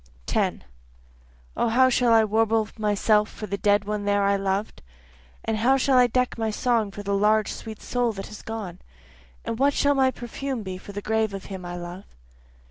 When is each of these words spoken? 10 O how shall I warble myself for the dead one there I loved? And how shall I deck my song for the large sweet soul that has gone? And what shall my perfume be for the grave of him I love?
10 0.25 0.63
O 1.55 1.69
how 1.69 1.87
shall 1.87 2.11
I 2.11 2.23
warble 2.23 2.67
myself 2.79 3.29
for 3.29 3.45
the 3.45 3.55
dead 3.59 3.85
one 3.85 4.05
there 4.05 4.23
I 4.23 4.35
loved? 4.35 4.81
And 5.45 5.57
how 5.57 5.77
shall 5.77 5.95
I 5.99 6.07
deck 6.07 6.39
my 6.39 6.49
song 6.49 6.89
for 6.89 7.03
the 7.03 7.13
large 7.13 7.51
sweet 7.53 7.83
soul 7.83 8.11
that 8.13 8.25
has 8.25 8.41
gone? 8.41 8.79
And 9.45 9.59
what 9.59 9.75
shall 9.75 9.93
my 9.93 10.09
perfume 10.09 10.63
be 10.63 10.79
for 10.79 10.91
the 10.91 11.03
grave 11.03 11.35
of 11.35 11.45
him 11.53 11.63
I 11.65 11.75
love? 11.75 12.05